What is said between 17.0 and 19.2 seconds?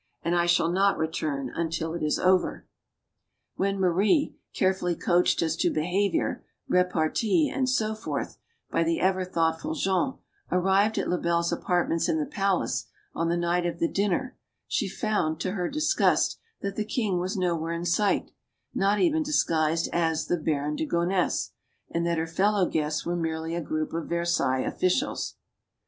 was nowhere in sight not